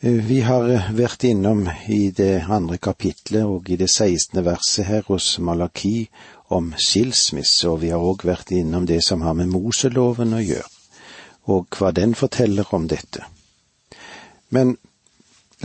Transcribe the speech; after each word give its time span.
Vi 0.00 0.40
har 0.46 0.92
vært 0.94 1.24
innom 1.26 1.64
i 1.90 2.12
det 2.14 2.44
andre 2.46 2.76
kapitlet 2.78 3.42
og 3.42 3.66
i 3.66 3.74
det 3.80 3.88
sekstende 3.90 4.44
verset 4.46 4.86
her 4.86 5.02
hos 5.08 5.40
Malaki 5.42 6.06
om 6.54 6.68
skilsmisse, 6.78 7.66
og 7.66 7.80
vi 7.82 7.90
har 7.90 8.04
òg 8.06 8.22
vært 8.22 8.52
innom 8.54 8.86
det 8.86 9.00
som 9.02 9.24
har 9.26 9.34
med 9.34 9.50
Moseloven 9.50 10.36
å 10.38 10.44
gjøre, 10.44 10.70
og 11.50 11.74
hva 11.74 11.90
den 11.90 12.14
forteller 12.14 12.70
om 12.78 12.86
dette. 12.86 13.26
Men 14.54 14.76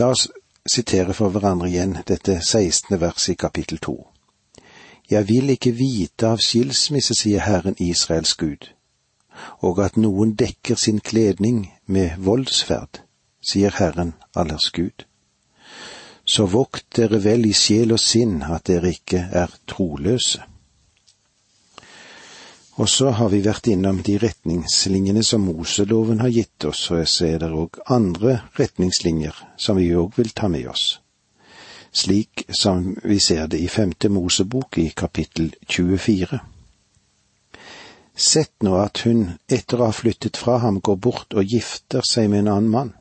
la 0.02 0.10
oss 0.16 0.26
sitere 0.66 1.14
for 1.14 1.30
hverandre 1.30 1.70
igjen 1.70 1.94
dette 2.02 2.40
sekstende 2.42 2.98
verset 3.06 3.36
i 3.36 3.40
kapittel 3.46 3.78
to. 3.78 3.96
Jeg 5.06 5.30
vil 5.30 5.54
ikke 5.54 5.76
vite 5.78 6.34
av 6.34 6.42
skilsmisse, 6.42 7.14
sier 7.14 7.46
Herren 7.46 7.78
Israels 7.78 8.34
Gud, 8.34 8.66
og 9.62 9.78
at 9.78 9.94
noen 9.94 10.34
dekker 10.34 10.74
sin 10.74 10.98
kledning 10.98 11.68
med 11.86 12.18
voldsferd 12.18 13.03
sier 13.44 13.74
Herren 13.78 14.14
allers 14.32 14.70
Gud. 14.72 15.04
Så 16.24 16.46
vokt 16.46 16.86
dere 16.96 17.20
vel 17.20 17.44
i 17.46 17.52
sjel 17.52 17.92
og 17.92 18.00
sinn 18.00 18.40
at 18.42 18.66
dere 18.70 18.94
ikke 18.94 19.26
er 19.32 19.52
troløse. 19.68 20.42
Og 22.74 22.88
så 22.90 23.12
har 23.14 23.28
vi 23.30 23.38
vært 23.44 23.68
innom 23.70 24.00
de 24.02 24.16
retningslinjene 24.18 25.22
som 25.22 25.44
Moseloven 25.46 26.24
har 26.24 26.32
gitt 26.34 26.64
oss, 26.66 26.88
og 26.90 27.04
jeg 27.04 27.10
ser 27.12 27.36
det 27.44 27.52
òg 27.54 27.78
andre 27.86 28.40
retningslinjer 28.58 29.36
som 29.56 29.78
vi 29.78 29.92
òg 29.94 30.16
vil 30.16 30.32
ta 30.34 30.50
med 30.50 30.66
oss, 30.72 30.98
slik 31.94 32.48
som 32.50 32.96
vi 33.04 33.20
ser 33.22 33.46
det 33.52 33.60
i 33.62 33.70
femte 33.70 34.10
Mosebok 34.10 34.80
i 34.82 34.88
kapittel 34.90 35.52
24. 35.68 36.40
Sett 38.14 38.66
nå 38.66 38.74
at 38.80 39.04
hun 39.06 39.22
etter 39.46 39.78
å 39.78 39.92
ha 39.92 39.94
flyttet 39.94 40.38
fra 40.38 40.58
ham 40.64 40.80
går 40.82 40.98
bort 40.98 41.34
og 41.34 41.46
gifter 41.46 42.02
seg 42.02 42.30
med 42.32 42.42
en 42.42 42.54
annen 42.56 42.74
mann 42.74 42.92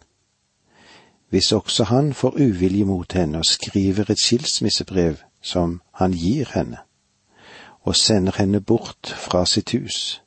hvis 1.33 1.51
også 1.51 1.83
han 1.83 2.13
får 2.13 2.29
uvilje 2.29 2.85
mot 2.85 3.13
henne 3.13 3.37
og 3.37 3.45
skriver 3.45 4.11
et 4.11 4.19
skilsmissebrev 4.19 5.15
som 5.41 5.81
han 5.93 6.11
gir 6.13 6.51
henne, 6.53 6.77
og 7.81 7.95
sender 7.95 8.31
henne 8.37 8.61
bort 8.61 9.09
fra 9.17 9.45
sitt 9.45 9.71
hus. 9.71 10.21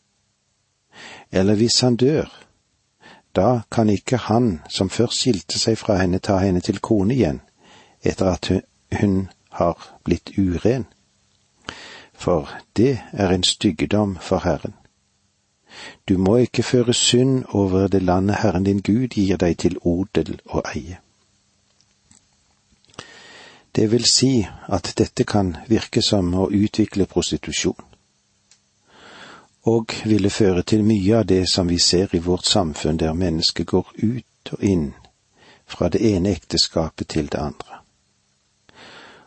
Eller 1.32 1.54
hvis 1.54 1.80
han 1.80 1.96
dør, 1.96 2.26
da 3.36 3.60
kan 3.70 3.88
ikke 3.88 4.16
han 4.16 4.60
som 4.68 4.90
først 4.90 5.20
skilte 5.20 5.58
seg 5.62 5.78
fra 5.78 6.00
henne, 6.02 6.18
ta 6.18 6.40
henne 6.42 6.60
til 6.60 6.82
kone 6.82 7.14
igjen, 7.14 7.40
etter 8.02 8.32
at 8.32 8.50
hun 9.00 9.28
har 9.50 9.94
blitt 10.04 10.34
uren. 10.38 10.90
For 12.18 12.50
det 12.76 12.98
er 13.12 13.30
en 13.30 13.44
styggedom 13.44 14.18
for 14.20 14.42
Herren. 14.42 14.74
Du 16.08 16.18
må 16.18 16.36
ikke 16.36 16.62
føre 16.62 16.94
synd 16.94 17.44
over 17.48 17.86
det 17.86 18.02
landet 18.02 18.42
Herren 18.42 18.64
din 18.64 18.82
Gud 18.82 19.08
gir 19.08 19.36
deg 19.36 19.58
til 19.58 19.78
odel 19.84 20.40
og 20.46 20.62
eie. 20.74 20.98
Det 23.76 23.90
vil 23.92 24.04
si 24.08 24.46
at 24.72 24.94
dette 24.96 25.24
kan 25.24 25.56
virke 25.68 26.02
som 26.02 26.32
å 26.34 26.48
utvikle 26.48 27.04
prostitusjon, 27.06 27.82
og 29.66 29.92
ville 30.04 30.30
føre 30.30 30.62
til 30.62 30.84
mye 30.86 31.18
av 31.18 31.26
det 31.26 31.42
som 31.52 31.68
vi 31.68 31.78
ser 31.78 32.14
i 32.14 32.22
vårt 32.24 32.46
samfunn 32.48 32.96
der 33.02 33.12
mennesket 33.12 33.66
går 33.66 33.90
ut 34.02 34.52
og 34.52 34.62
inn 34.64 34.86
fra 35.66 35.88
det 35.88 36.00
ene 36.00 36.32
ekteskapet 36.32 37.08
til 37.08 37.28
det 37.32 37.42
andre. 37.42 37.82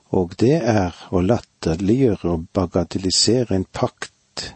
Og 0.09 0.33
det 0.39 0.56
er 0.63 0.95
å 1.11 1.22
latterliggjøre 1.22 2.31
og 2.31 2.47
bagatellisere 2.53 3.56
en 3.56 3.67
pakt 3.69 4.56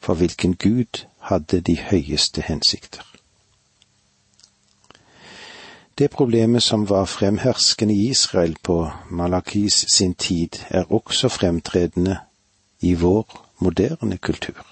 for 0.00 0.14
hvilken 0.14 0.54
Gud 0.56 1.04
hadde 1.28 1.60
de 1.60 1.76
høyeste 1.76 2.40
hensikter. 2.46 3.15
Det 5.98 6.10
problemet 6.10 6.62
som 6.62 6.88
var 6.88 7.04
fremherskende 7.04 7.94
i 7.94 8.08
Israel 8.08 8.56
på 8.62 8.90
Malakis 9.10 9.86
sin 9.94 10.14
tid, 10.14 10.48
er 10.68 10.92
også 10.92 11.28
fremtredende 11.28 12.18
i 12.80 12.94
vår 12.94 13.46
moderne 13.58 14.16
kultur. 14.16 14.66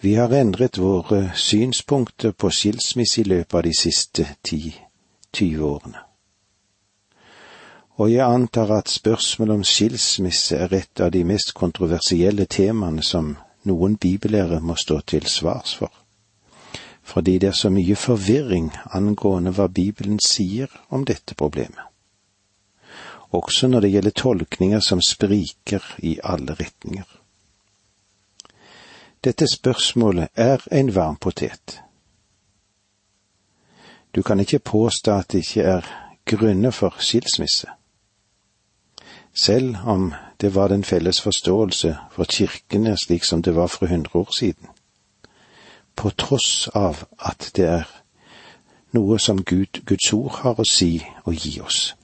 Vi 0.00 0.14
har 0.14 0.28
endret 0.28 0.78
våre 0.78 1.30
synspunkter 1.34 2.30
på 2.30 2.50
skilsmisse 2.50 3.20
i 3.20 3.24
løpet 3.24 3.54
av 3.54 3.62
de 3.62 3.72
siste 3.78 4.26
ti-tyve 4.44 5.64
årene. 5.64 6.02
Og 7.96 8.12
jeg 8.12 8.26
antar 8.26 8.74
at 8.74 8.88
spørsmålet 8.88 9.54
om 9.54 9.64
skilsmisse 9.64 10.56
er 10.56 10.74
et 10.74 11.00
av 11.00 11.12
de 11.14 11.24
mest 11.24 11.54
kontroversielle 11.54 12.44
temaene 12.44 13.02
som 13.02 13.36
noen 13.64 13.96
bibellærer 13.96 14.60
må 14.60 14.74
stå 14.74 15.00
til 15.00 15.26
svars 15.30 15.76
for, 15.78 16.03
fordi 17.04 17.38
det 17.38 17.48
er 17.48 17.58
så 17.58 17.70
mye 17.70 17.96
forvirring 17.96 18.70
angående 18.96 19.52
hva 19.52 19.68
Bibelen 19.68 20.18
sier 20.24 20.72
om 20.88 21.04
dette 21.04 21.34
problemet, 21.34 21.84
også 23.30 23.68
når 23.68 23.84
det 23.84 23.90
gjelder 23.92 24.16
tolkninger 24.22 24.80
som 24.80 25.02
spriker 25.02 25.84
i 25.98 26.18
alle 26.24 26.56
retninger. 26.60 27.06
Dette 29.24 29.46
spørsmålet 29.48 30.28
er 30.36 30.64
en 30.72 30.94
varm 30.94 31.16
potet. 31.16 31.80
Du 34.14 34.22
kan 34.22 34.40
ikke 34.40 34.58
påstå 34.58 35.12
at 35.12 35.32
det 35.32 35.38
ikke 35.38 35.62
er 35.62 35.88
grunner 36.24 36.70
for 36.70 36.96
skilsmisse 36.98 37.68
selv 39.34 39.76
om 39.84 40.14
det 40.40 40.54
var 40.54 40.68
den 40.68 40.84
felles 40.84 41.20
forståelse 41.20 41.96
for 42.10 42.24
kirkene 42.24 42.96
slik 42.96 43.24
som 43.24 43.42
det 43.42 43.54
var 43.54 43.66
for 43.66 43.86
hundre 43.86 44.18
år 44.18 44.38
siden. 44.38 44.68
På 45.96 46.10
tross 46.10 46.68
av 46.74 47.04
at 47.18 47.50
det 47.56 47.66
er 47.66 47.90
noe 48.94 49.18
som 49.18 49.42
Gud, 49.44 49.82
Guds 49.86 50.12
ord 50.12 50.40
har 50.42 50.60
å 50.60 50.66
si 50.68 50.98
og 51.24 51.34
gi 51.34 51.60
oss. 51.60 51.94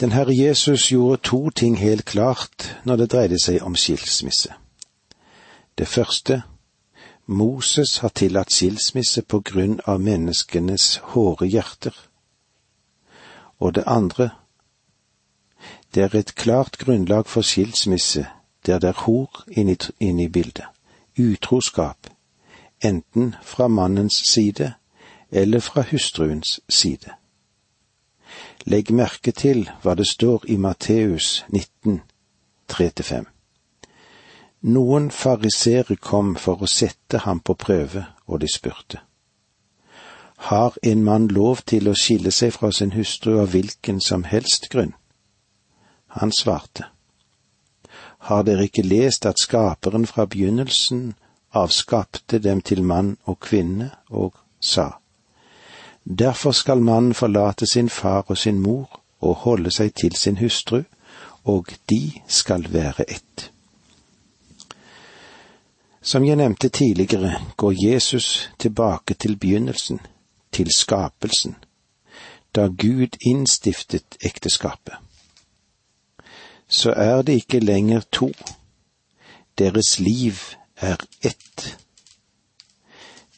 Den 0.00 0.12
Herre 0.12 0.32
Jesus 0.32 0.88
gjorde 0.92 1.20
to 1.28 1.50
ting 1.50 1.76
helt 1.76 2.04
klart 2.04 2.70
når 2.84 2.96
det 2.96 3.10
dreide 3.12 3.38
seg 3.42 3.60
om 3.62 3.76
skilsmisse. 3.76 4.54
Det 5.78 5.88
første, 5.88 6.42
Moses 7.26 7.98
har 7.98 8.08
tillatt 8.08 8.52
skilsmisse 8.52 9.22
på 9.22 9.42
grunn 9.44 9.76
av 9.86 10.00
menneskenes 10.00 10.96
hårde 11.12 11.46
hjerter. 11.46 11.94
Og 13.60 13.74
det 13.74 13.84
andre, 13.86 14.30
det 15.94 16.02
er 16.02 16.16
et 16.16 16.34
klart 16.34 16.78
grunnlag 16.78 17.28
for 17.28 17.44
skilsmisse 17.44 18.26
der 18.66 18.78
det 18.78 18.88
er 18.88 19.04
hor 19.04 19.44
inne 19.52 20.24
i 20.24 20.28
bildet, 20.28 20.64
utroskap, 21.20 22.10
enten 22.80 23.34
fra 23.42 23.68
mannens 23.68 24.22
side 24.32 24.72
eller 25.30 25.60
fra 25.60 25.84
hustruens 25.90 26.60
side. 26.68 27.12
Legg 28.64 28.90
merke 28.92 29.32
til 29.32 29.68
hva 29.82 29.94
det 29.96 30.06
står 30.08 30.46
i 30.48 30.56
Matteus 30.56 31.44
19, 31.48 32.00
3–5. 32.72 33.28
Noen 34.60 35.10
farisere 35.10 35.96
kom 35.96 36.34
for 36.36 36.60
å 36.60 36.68
sette 36.68 37.22
ham 37.24 37.40
på 37.40 37.56
prøve, 37.56 38.04
og 38.26 38.42
de 38.42 38.48
spurte. 38.52 39.00
Har 40.50 40.76
en 40.82 41.04
mann 41.04 41.28
lov 41.28 41.62
til 41.66 41.88
å 41.88 41.96
skille 41.96 42.30
seg 42.32 42.52
fra 42.52 42.70
sin 42.72 42.92
hustru 42.92 43.38
av 43.40 43.52
hvilken 43.54 44.00
som 44.00 44.24
helst 44.24 44.68
grunn? 44.72 44.92
Han 46.20 46.32
svarte, 46.32 46.90
Har 48.20 48.42
dere 48.42 48.68
ikke 48.68 48.82
lest 48.82 49.26
at 49.26 49.40
Skaperen 49.40 50.06
fra 50.06 50.26
begynnelsen 50.26 51.14
av 51.56 51.72
skapte 51.72 52.38
dem 52.38 52.60
til 52.60 52.82
mann 52.84 53.16
og 53.24 53.40
kvinne, 53.40 53.90
og 54.10 54.36
sa, 54.60 54.90
Derfor 56.04 56.52
skal 56.52 56.82
mannen 56.82 57.14
forlate 57.14 57.66
sin 57.66 57.88
far 57.88 58.24
og 58.28 58.38
sin 58.38 58.60
mor 58.60 59.00
og 59.20 59.34
holde 59.34 59.70
seg 59.70 59.94
til 59.94 60.16
sin 60.16 60.36
hustru, 60.36 60.82
og 61.44 61.72
de 61.90 62.12
skal 62.28 62.72
være 62.72 63.10
ett. 63.10 63.50
Som 66.02 66.24
jeg 66.24 66.36
nevnte 66.36 66.68
tidligere, 66.68 67.40
går 67.56 67.74
Jesus 67.76 68.50
tilbake 68.58 69.14
til 69.14 69.36
begynnelsen, 69.36 70.00
til 70.52 70.72
skapelsen, 70.76 71.56
da 72.54 72.66
Gud 72.66 73.16
innstiftet 73.26 74.16
ekteskapet 74.20 75.09
så 76.70 76.92
er 76.92 77.22
det 77.22 77.32
ikke 77.32 77.58
lenger 77.58 78.00
to. 78.12 78.32
Deres 79.58 79.98
liv 79.98 80.34
er 80.76 80.96
ett. 81.22 81.78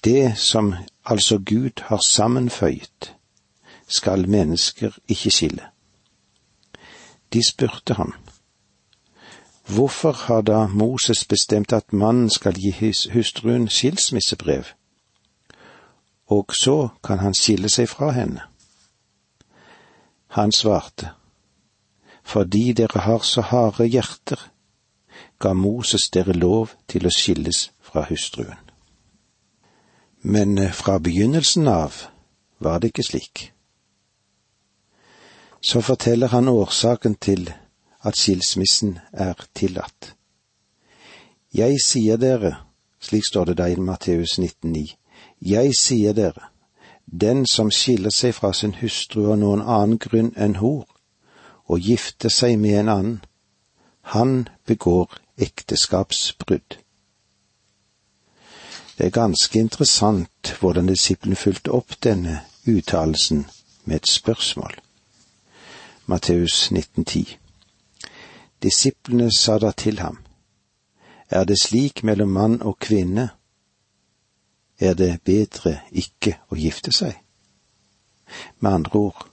Det 0.05 0.38
som 0.38 0.75
altså 1.05 1.38
Gud 1.38 1.82
har 1.82 2.00
sammenføyet, 2.08 3.14
skal 3.88 4.29
mennesker 4.29 4.90
ikke 5.08 5.31
skille. 5.31 5.67
De 7.32 7.49
spurte 7.49 7.94
ham, 7.94 8.14
hvorfor 9.67 10.12
har 10.12 10.40
da 10.40 10.67
Moses 10.67 11.25
bestemt 11.25 11.73
at 11.73 11.93
mannen 11.93 12.31
skal 12.31 12.55
gi 12.55 12.93
hustruen 13.12 13.69
skilsmissebrev, 13.69 14.64
og 16.26 16.55
så 16.55 16.88
kan 17.05 17.19
han 17.19 17.34
skille 17.34 17.69
seg 17.69 17.88
fra 17.88 18.11
henne? 18.11 18.40
Han 20.26 20.52
svarte, 20.52 21.11
fordi 22.22 22.72
dere 22.72 23.00
har 23.00 23.24
så 23.26 23.40
harde 23.40 23.86
hjerter, 23.86 24.38
ga 25.38 25.52
Moses 25.52 26.08
dere 26.10 26.32
lov 26.32 26.70
til 26.88 27.06
å 27.06 27.10
skilles 27.10 27.70
fra 27.82 28.06
hustruen. 28.08 28.58
Men 30.22 30.58
eh, 30.58 30.70
fra 30.70 30.98
begynnelsen 30.98 31.69
av 31.69 32.04
var 32.62 32.78
det 32.78 32.92
ikke 32.92 33.02
slik. 33.02 33.52
Så 35.60 35.80
forteller 35.80 36.28
han 36.28 36.48
årsaken 36.48 37.14
til 37.14 37.50
at 38.02 38.19
skilsmissen 38.19 38.98
er 39.12 39.34
tillatt. 39.54 40.14
Jeg 41.54 41.78
sier 41.84 42.16
dere, 42.16 42.56
slik 43.00 43.26
står 43.26 43.50
det 43.50 43.58
da 43.58 43.69
i 43.69 43.76
Matteus 43.76 44.38
19,9, 44.38 44.94
jeg 45.42 45.74
sier 45.78 46.14
dere, 46.14 46.48
den 47.06 47.46
som 47.46 47.70
skiller 47.70 48.10
seg 48.14 48.34
fra 48.34 48.52
sin 48.54 48.74
hustru 48.80 49.32
av 49.32 49.38
noen 49.42 49.62
annen 49.62 49.98
grunn 49.98 50.32
enn 50.36 50.56
hor, 50.62 50.86
og 51.66 51.80
gifter 51.80 52.28
seg 52.28 52.58
med 52.58 52.80
en 52.80 52.88
annen, 52.88 53.18
han 54.02 54.48
begår 54.66 55.18
ekteskapsbrudd. 55.38 56.78
Det 58.98 59.06
er 59.06 59.10
ganske 59.10 59.58
interessant 59.58 60.56
hvordan 60.60 60.86
disiplene 60.86 61.36
fulgte 61.36 61.72
opp 61.72 61.94
denne 62.02 62.40
uttalelsen 62.68 63.46
med 63.84 63.96
et 63.96 64.08
spørsmål. 64.08 64.74
Matteus 66.06 66.70
19,10 66.72 67.36
Disiplene 68.62 69.30
sa 69.38 69.58
da 69.58 69.70
til 69.70 69.98
ham, 69.98 70.18
Er 71.30 71.44
det 71.44 71.58
slik 71.60 72.04
mellom 72.04 72.28
mann 72.28 72.62
og 72.62 72.78
kvinne? 72.78 73.28
Er 74.78 74.94
det 74.94 75.22
bedre 75.24 75.80
ikke 75.90 76.36
å 76.50 76.54
gifte 76.54 76.92
seg? 76.92 77.16
Med 78.60 78.72
andre 78.72 78.98
ord, 78.98 79.31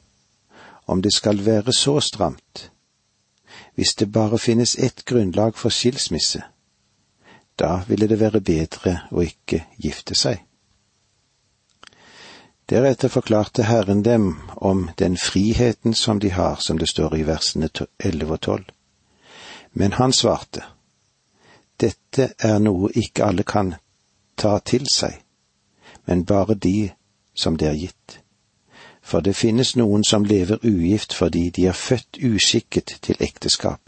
om 0.90 1.02
det 1.02 1.14
skal 1.14 1.46
være 1.46 1.74
så 1.74 2.00
stramt, 2.00 2.72
hvis 3.76 3.96
det 4.00 4.12
bare 4.12 4.40
finnes 4.40 4.76
ett 4.76 5.06
grunnlag 5.06 5.56
for 5.56 5.70
skilsmisse, 5.70 6.42
da 7.60 7.82
ville 7.88 8.08
det 8.08 8.20
være 8.20 8.42
bedre 8.42 8.96
å 9.12 9.22
ikke 9.22 9.66
gifte 9.78 10.16
seg. 10.16 10.42
Deretter 12.70 13.10
forklarte 13.10 13.64
Herren 13.64 14.04
dem 14.06 14.36
om 14.56 14.90
den 15.00 15.18
friheten 15.18 15.94
som 15.94 16.20
de 16.20 16.30
har, 16.30 16.56
som 16.56 16.78
det 16.78 16.90
står 16.90 17.16
i 17.16 17.24
versene 17.26 17.70
elleve 18.00 18.38
og 18.38 18.42
tolv. 18.42 18.66
Men 19.74 19.94
han 19.98 20.14
svarte, 20.14 20.64
Dette 21.80 22.34
er 22.40 22.60
noe 22.60 22.92
ikke 22.92 23.26
alle 23.26 23.44
kan 23.44 23.76
ta 24.36 24.60
til 24.60 24.88
seg, 24.92 25.22
men 26.06 26.26
bare 26.26 26.54
de 26.56 26.92
som 27.34 27.58
det 27.58 27.68
er 27.68 27.80
gitt. 27.80 28.20
For 29.10 29.26
det 29.26 29.36
finnes 29.36 29.76
noen 29.76 30.04
som 30.06 30.26
lever 30.26 30.62
ugift 30.64 31.16
fordi 31.18 31.50
de 31.50 31.66
er 31.68 31.78
født 31.78 32.22
uskikket 32.22 33.00
til 33.02 33.18
ekteskap, 33.20 33.82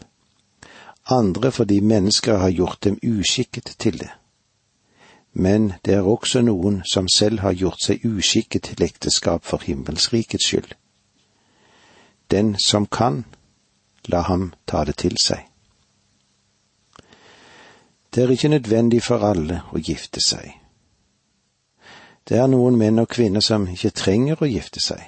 andre 1.10 1.52
fordi 1.52 1.80
mennesker 1.80 2.42
har 2.42 2.50
gjort 2.50 2.84
dem 2.84 2.98
uskikket 3.02 3.76
til 3.78 4.00
det 4.00 4.10
men 5.32 5.72
det 5.84 5.94
er 5.94 6.08
også 6.08 6.40
noen 6.40 6.82
som 6.84 7.08
selv 7.08 7.40
har 7.40 7.52
gjort 7.52 7.80
seg 7.82 8.04
uskikket 8.04 8.62
til 8.62 8.84
ekteskap 8.84 9.44
for 9.44 9.64
himmelsrikets 9.64 10.46
skyld. 10.46 10.74
Den 12.30 12.56
som 12.58 12.86
kan, 12.86 13.24
la 14.08 14.20
ham 14.28 14.52
ta 14.66 14.84
det 14.84 14.96
til 14.96 15.16
seg. 15.20 15.46
Det 18.14 18.24
er 18.24 18.30
ikke 18.30 18.52
nødvendig 18.52 19.02
for 19.02 19.24
alle 19.24 19.62
å 19.72 19.80
gifte 19.80 20.20
seg. 20.20 20.58
Det 22.28 22.36
er 22.38 22.46
noen 22.46 22.76
menn 22.76 23.00
og 23.00 23.08
kvinner 23.08 23.40
som 23.40 23.64
ikke 23.68 23.90
trenger 23.90 24.42
å 24.42 24.48
gifte 24.48 24.80
seg. 24.84 25.00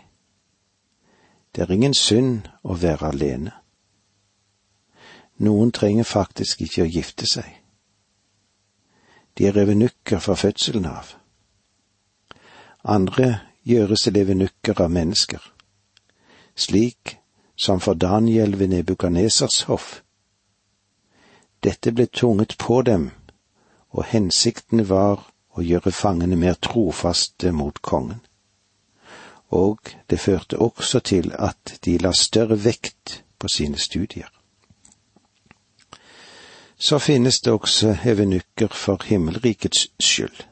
Det 1.54 1.62
er 1.62 1.70
ingen 1.70 1.94
synd 1.94 2.48
å 2.62 2.74
være 2.74 3.12
alene. 3.12 3.52
Noen 5.38 5.70
trenger 5.72 6.06
faktisk 6.06 6.62
ikke 6.62 6.82
å 6.82 6.90
gifte 6.90 7.26
seg. 7.26 7.46
De 9.38 9.46
er 9.46 9.58
evenukker 9.58 10.22
fra 10.22 10.34
fødselen 10.38 10.86
av. 10.86 11.14
Andre 12.84 13.40
gjøres 13.66 14.06
til 14.06 14.18
evenukker 14.20 14.80
av 14.82 14.90
mennesker, 14.90 15.40
slik 16.54 17.16
som 17.56 17.80
for 17.80 17.94
Daniel 17.94 18.58
ved 18.58 18.68
Nebukanesers 18.74 19.62
hoff. 19.70 20.02
Dette 21.64 21.92
ble 21.92 22.06
tvunget 22.06 22.58
på 22.58 22.82
dem, 22.82 23.10
og 23.90 24.04
hensikten 24.10 24.84
var 24.88 25.22
å 25.54 25.62
gjøre 25.62 25.94
fangene 25.94 26.36
mer 26.36 26.58
trofaste 26.58 27.52
mot 27.52 27.78
kongen. 27.82 28.20
Og 29.50 29.78
det 30.10 30.20
førte 30.20 30.58
også 30.58 31.00
til 31.00 31.32
at 31.38 31.78
de 31.84 31.98
la 31.98 32.12
større 32.12 32.64
vekt 32.64 33.22
på 33.38 33.48
sine 33.48 33.78
studier 33.78 34.30
så 36.84 36.98
finnes 36.98 37.40
det 37.40 37.52
også 37.52 37.96
evenukker 38.04 38.68
for 38.68 39.00
himmelrikets 39.04 39.88
skyld. 40.00 40.44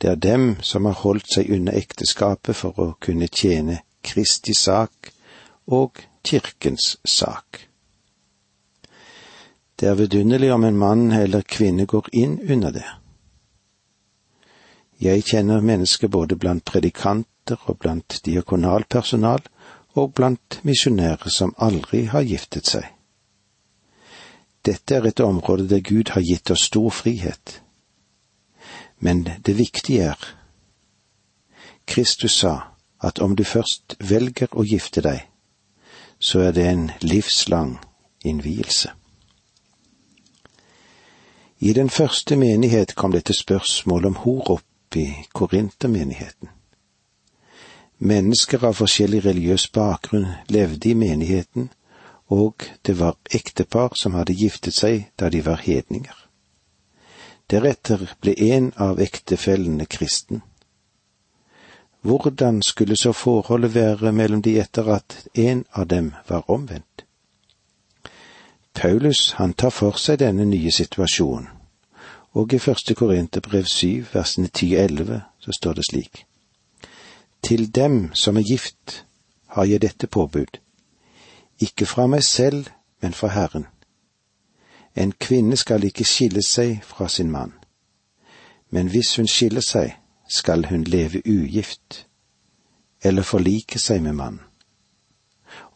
Det 0.00 0.10
er 0.10 0.14
dem 0.14 0.56
som 0.62 0.84
har 0.84 0.96
holdt 1.02 1.26
seg 1.34 1.50
unna 1.52 1.74
ekteskapet 1.76 2.56
for 2.56 2.78
å 2.80 2.94
kunne 3.00 3.28
tjene 3.28 3.82
Kristi 4.02 4.54
sak 4.56 5.10
og 5.66 6.00
kirkens 6.24 6.94
sak. 7.04 7.66
Det 9.76 9.88
er 9.88 10.00
vidunderlig 10.00 10.52
om 10.52 10.64
en 10.64 10.80
mann 10.80 11.12
eller 11.12 11.44
kvinne 11.44 11.84
går 11.86 12.08
inn 12.12 12.38
under 12.48 12.72
det. 12.72 12.88
Jeg 15.00 15.24
kjenner 15.24 15.62
mennesker 15.64 16.08
både 16.12 16.36
blant 16.36 16.64
predikanter 16.64 17.56
og 17.70 17.78
blant 17.80 18.20
diakonalpersonal 18.24 19.40
og 19.96 20.12
blant 20.14 20.60
misjonærer 20.62 21.32
som 21.32 21.54
aldri 21.56 22.04
har 22.12 22.26
giftet 22.28 22.68
seg. 22.68 22.84
Dette 24.60 24.98
er 24.98 25.08
et 25.08 25.20
område 25.24 25.68
der 25.70 25.80
Gud 25.80 26.12
har 26.12 26.20
gitt 26.20 26.50
oss 26.52 26.66
stor 26.68 26.90
frihet. 26.92 27.62
Men 28.98 29.24
det 29.24 29.56
viktige 29.56 30.12
er 30.12 30.28
Kristus 31.88 32.36
sa 32.44 32.54
at 33.00 33.18
om 33.18 33.36
du 33.36 33.44
først 33.44 33.96
velger 34.04 34.52
å 34.52 34.68
gifte 34.68 35.00
deg, 35.00 35.24
så 36.20 36.44
er 36.44 36.52
det 36.52 36.66
en 36.68 36.90
livslang 37.00 37.78
innvielse. 38.24 38.92
I 41.60 41.72
den 41.72 41.88
første 41.90 42.36
menighet 42.36 42.94
kom 42.94 43.16
dette 43.16 43.32
spørsmålet 43.36 44.12
om 44.12 44.20
hor 44.24 44.50
opp 44.60 44.69
i 44.96 45.26
korintermenigheten. 45.32 46.48
Mennesker 47.98 48.64
av 48.64 48.78
forskjellig 48.80 49.24
religiøs 49.24 49.68
bakgrunn 49.72 50.30
levde 50.48 50.88
i 50.88 50.94
menigheten 50.94 51.68
og 52.30 52.62
det 52.86 52.98
var 52.98 53.16
ektepar 53.30 53.92
som 53.98 54.14
hadde 54.14 54.36
giftet 54.38 54.74
seg 54.74 55.08
da 55.18 55.28
de 55.28 55.42
var 55.42 55.62
hedninger. 55.64 56.14
Deretter 57.50 58.06
ble 58.22 58.36
en 58.54 58.70
av 58.78 59.00
ektefellene 59.02 59.86
kristen. 59.90 60.42
Hvordan 62.06 62.62
skulle 62.62 62.96
så 62.96 63.12
forholdet 63.12 63.74
være 63.74 64.12
mellom 64.12 64.42
de 64.42 64.54
etter 64.60 64.86
at 64.94 65.26
en 65.34 65.64
av 65.74 65.86
dem 65.86 66.12
var 66.28 66.50
omvendt? 66.50 67.04
Paulus 68.74 69.32
han 69.36 69.52
tar 69.52 69.74
for 69.74 69.98
seg 69.98 70.22
denne 70.22 70.46
nye 70.46 70.70
situasjonen, 70.72 71.50
og 72.32 72.52
i 72.52 72.58
første 72.58 72.94
Korinterbrev 72.94 73.64
syv, 73.64 74.04
versene 74.12 74.48
ti 74.48 74.74
og 74.74 74.84
elleve, 74.84 75.22
så 75.38 75.52
står 75.52 75.72
det 75.72 75.84
slik. 75.90 76.26
Til 77.42 77.74
dem 77.74 78.14
som 78.14 78.36
er 78.36 78.42
gift, 78.42 79.04
har 79.46 79.64
jeg 79.64 79.82
dette 79.82 80.06
påbud 80.06 80.60
ikke 81.60 81.86
fra 81.86 82.06
meg 82.06 82.24
selv, 82.24 82.66
men 83.02 83.12
fra 83.12 83.28
Herren. 83.28 83.66
En 84.96 85.12
kvinne 85.12 85.56
skal 85.56 85.84
ikke 85.84 86.04
skille 86.04 86.42
seg 86.42 86.80
fra 86.84 87.08
sin 87.08 87.30
mann, 87.30 87.52
men 88.70 88.88
hvis 88.88 89.16
hun 89.16 89.28
skiller 89.28 89.60
seg, 89.60 89.96
skal 90.28 90.66
hun 90.66 90.84
leve 90.84 91.22
ugift, 91.26 92.06
eller 93.02 93.22
forlike 93.22 93.78
seg 93.78 94.02
med 94.02 94.12
mannen. 94.12 94.40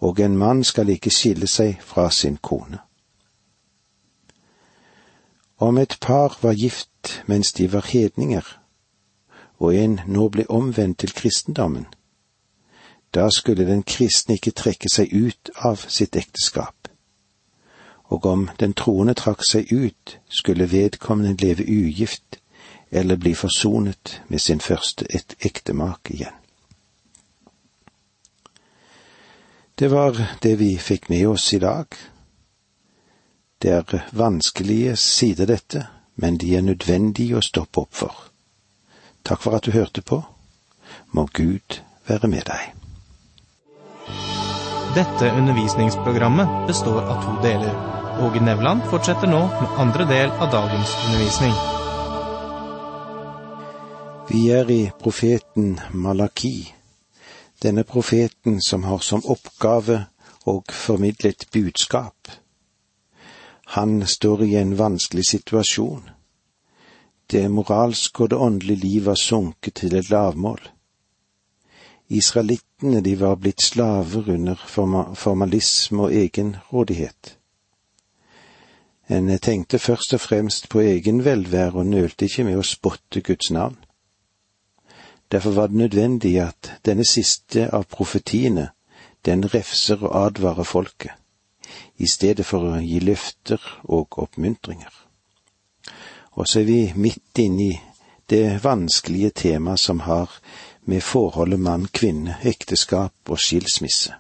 Og 0.01 0.21
en 0.21 0.37
mann 0.37 0.65
skal 0.65 0.89
ikke 0.89 1.11
skille 1.11 1.47
seg 1.47 1.81
fra 1.83 2.11
sin 2.11 2.37
kone. 2.37 2.79
Om 5.59 5.79
et 5.79 5.99
par 6.01 6.39
var 6.43 6.53
gift 6.53 7.23
mens 7.27 7.53
de 7.53 7.73
var 7.73 7.87
hedninger, 7.93 8.61
og 9.59 9.75
en 9.75 10.01
nå 10.07 10.29
ble 10.29 10.47
omvendt 10.51 10.99
til 10.99 11.13
kristendommen, 11.13 11.87
da 13.15 13.29
skulle 13.31 13.67
den 13.67 13.83
kristne 13.83 14.35
ikke 14.35 14.51
trekke 14.51 14.91
seg 14.91 15.13
ut 15.15 15.51
av 15.55 15.85
sitt 15.89 16.17
ekteskap. 16.17 16.89
Og 18.11 18.27
om 18.27 18.49
den 18.61 18.75
troende 18.75 19.15
trakk 19.15 19.45
seg 19.47 19.71
ut, 19.73 20.19
skulle 20.29 20.71
vedkommende 20.73 21.37
leve 21.39 21.63
ugift 21.63 22.41
eller 22.91 23.17
bli 23.17 23.35
forsonet 23.35 24.23
med 24.29 24.39
sin 24.39 24.61
første 24.61 25.07
et 25.11 25.37
ektemak 25.41 26.11
igjen. 26.11 26.35
Det 29.79 29.91
var 29.91 30.19
det 30.43 30.59
vi 30.59 30.77
fikk 30.79 31.09
med 31.11 31.27
oss 31.27 31.53
i 31.53 31.59
dag. 31.59 31.87
Det 33.65 33.73
er 33.73 34.09
vanskelige 34.13 34.97
sider, 34.97 35.47
dette, 35.47 35.87
men 36.17 36.37
de 36.37 36.51
er 36.57 36.61
nødvendige 36.61 37.39
å 37.39 37.41
stoppe 37.41 37.81
opp 37.81 37.95
for. 37.97 38.19
Takk 39.25 39.41
for 39.41 39.57
at 39.57 39.65
du 39.65 39.73
hørte 39.73 40.03
på. 40.05 40.19
Må 41.17 41.25
Gud 41.33 41.79
være 42.05 42.29
med 42.29 42.45
deg. 42.51 42.75
Dette 44.99 45.33
undervisningsprogrammet 45.33 46.69
består 46.69 47.09
av 47.09 47.25
to 47.25 47.39
deler. 47.47 47.73
Åge 48.21 48.45
Nevland 48.45 48.85
fortsetter 48.93 49.33
nå 49.33 49.41
med 49.49 49.81
andre 49.87 50.11
del 50.13 50.37
av 50.37 50.53
dagens 50.53 50.93
undervisning. 51.07 51.57
Vi 54.29 54.45
er 54.61 54.69
i 54.69 54.81
profeten 55.01 55.79
Malaki, 55.97 56.75
denne 57.65 57.89
profeten 57.89 58.61
som 58.61 58.85
har 58.85 59.01
som 59.01 59.25
oppgave 59.25 60.03
å 60.45 60.61
formidle 60.69 61.33
et 61.33 61.49
budskap. 61.49 62.44
Han 63.67 64.07
står 64.07 64.45
i 64.45 64.55
en 64.57 64.77
vanskelig 64.77 65.25
situasjon. 65.25 66.11
Det 67.31 67.49
moralske 67.51 68.23
og 68.23 68.31
det 68.31 68.37
åndelige 68.37 68.81
liv 68.81 69.07
var 69.07 69.15
sunket 69.21 69.75
til 69.75 69.97
et 69.97 70.11
lavmål. 70.11 70.61
Israelittene 72.09 73.01
de 73.01 73.15
var 73.21 73.35
blitt 73.41 73.63
slaver 73.63 74.29
under 74.35 74.61
formalisme 75.17 76.03
og 76.03 76.15
egenrådighet. 76.15 77.39
En 79.09 79.39
tenkte 79.39 79.79
først 79.79 80.15
og 80.15 80.21
fremst 80.21 80.69
på 80.69 80.81
egen 80.81 81.25
velvære 81.25 81.73
og 81.73 81.87
nølte 81.87 82.25
ikke 82.25 82.45
med 82.45 82.61
å 82.61 82.65
spotte 82.65 83.21
Guds 83.21 83.51
navn. 83.51 83.77
Derfor 85.33 85.51
var 85.51 85.67
det 85.67 85.77
nødvendig 85.77 86.39
at 86.41 86.73
denne 86.87 87.05
siste 87.05 87.69
av 87.73 87.89
profetiene, 87.91 88.71
den 89.25 89.45
refser 89.55 90.05
og 90.05 90.27
advarer 90.27 90.65
folket, 90.65 91.13
i 91.97 92.07
stedet 92.11 92.47
for 92.47 92.67
å 92.67 92.81
gi 92.83 93.01
løfter 93.01 93.61
og 93.85 94.19
oppmuntringer. 94.19 94.93
Og 96.35 96.49
så 96.51 96.61
er 96.61 96.69
vi 96.69 96.81
midt 96.97 97.39
inne 97.39 97.63
i 97.63 97.81
det 98.31 98.65
vanskelige 98.65 99.31
temaet 99.31 99.81
som 99.81 100.01
har 100.09 100.31
med 100.85 101.03
forholdet 101.03 101.61
mann-kvinne, 101.61 102.39
ekteskap 102.43 103.31
og 103.31 103.41
skilsmisse. 103.41 104.15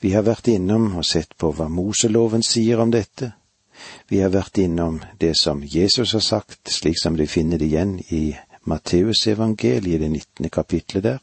Vi 0.00 0.12
har 0.12 0.26
vært 0.26 0.48
innom 0.52 0.96
og 0.98 1.06
sett 1.08 1.36
på 1.38 1.52
hva 1.56 1.68
Moseloven 1.72 2.42
sier 2.44 2.80
om 2.82 2.90
dette. 2.92 3.32
Vi 4.08 4.20
har 4.20 4.32
vært 4.32 4.58
innom 4.58 5.00
det 5.20 5.32
som 5.40 5.62
Jesus 5.64 6.12
har 6.12 6.24
sagt, 6.24 6.68
slik 6.68 6.98
som 7.00 7.16
de 7.16 7.26
finner 7.26 7.58
det 7.58 7.70
igjen 7.70 7.96
i 8.10 8.36
Matteusevangeliet, 8.66 10.00
det 10.00 10.10
nittende 10.10 10.50
kapitlet 10.50 11.04
der, 11.04 11.18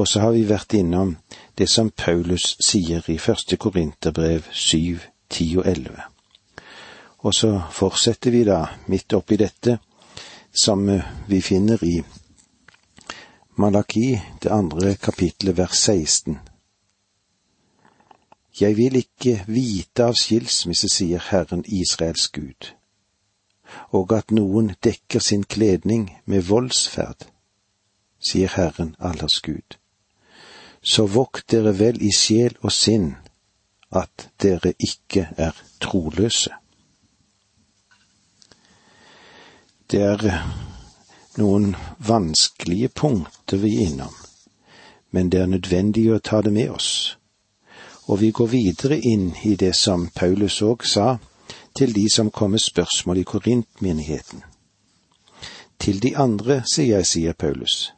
og 0.00 0.08
så 0.08 0.22
har 0.24 0.32
vi 0.32 0.46
vært 0.48 0.74
innom 0.78 1.16
det 1.58 1.68
som 1.68 1.90
Paulus 1.90 2.56
sier 2.60 3.10
i 3.10 3.18
første 3.18 3.56
Korinterbrev 3.56 4.48
syv, 4.52 4.98
ti 5.30 5.56
og 5.56 5.66
elleve. 5.66 6.02
Og 7.18 7.34
så 7.34 7.62
fortsetter 7.70 8.30
vi 8.30 8.44
da 8.44 8.64
midt 8.86 9.12
oppi 9.12 9.36
dette, 9.36 9.78
som 10.52 10.88
vi 11.28 11.40
finner 11.40 11.84
i 11.84 12.02
Malaki, 13.56 14.18
det 14.42 14.50
andre 14.50 14.96
kapitlet, 14.96 15.56
vers 15.56 15.76
16. 15.78 16.38
Jeg 18.60 18.76
vil 18.76 18.96
ikke 18.96 19.44
vite 19.46 20.04
av 20.04 20.16
skilsmisse, 20.18 20.88
sier 20.88 21.24
Herren 21.30 21.64
Israels 21.68 22.28
Gud 22.28 22.72
og 23.90 24.12
at 24.16 24.30
noen 24.30 24.72
dekker 24.84 25.20
sin 25.20 25.44
kledning 25.44 26.08
med 26.24 26.46
voldsferd, 26.48 27.28
sier 28.20 28.52
Herren 28.56 28.94
allers 28.98 29.40
Gud. 29.44 29.78
Så 30.82 31.06
vokt 31.06 31.48
dere 31.50 31.72
vel 31.78 32.02
i 32.02 32.10
sjel 32.10 32.56
og 32.62 32.72
sinn 32.74 33.14
at 33.94 34.28
dere 34.42 34.72
ikke 34.78 35.28
er 35.36 35.56
troløse. 35.80 36.50
Det 39.90 40.00
er 40.00 40.22
noen 41.36 41.74
vanskelige 41.98 42.88
punkter 42.88 43.60
vi 43.60 43.76
er 43.76 43.90
innom, 43.90 44.14
men 45.10 45.28
det 45.30 45.42
er 45.42 45.50
nødvendig 45.52 46.06
å 46.12 46.22
ta 46.24 46.40
det 46.42 46.52
med 46.52 46.70
oss. 46.72 47.16
Og 48.08 48.20
vi 48.20 48.30
går 48.30 48.48
videre 48.50 48.98
inn 48.98 49.34
i 49.44 49.54
det 49.56 49.74
som 49.76 50.08
Paulus 50.14 50.62
òg 50.64 50.86
sa 50.88 51.18
til 51.76 51.92
de 51.92 52.08
som 52.10 52.30
kom 52.30 52.56
med 52.56 52.60
spørsmål 52.64 53.18
i 53.22 53.28
Korintmenigheten. 53.28 54.42
Til 55.78 56.02
de 56.02 56.16
andre, 56.16 56.62
sier 56.66 56.96
jeg, 56.96 57.06
sier 57.06 57.32
Paulus. 57.32 57.92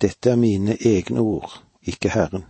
Dette 0.00 0.30
er 0.30 0.36
mine 0.36 0.76
egne 0.80 1.20
ord, 1.20 1.62
ikke 1.86 2.10
Herren. 2.10 2.44